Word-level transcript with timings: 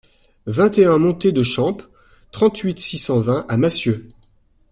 vingt 0.47 0.79
et 0.79 0.85
un 0.85 0.97
montée 0.97 1.31
de 1.31 1.43
Champe, 1.43 1.83
trente-huit, 2.31 2.79
six 2.79 2.97
cent 2.97 3.19
vingt 3.21 3.45
à 3.49 3.55
Massieu 3.57 4.07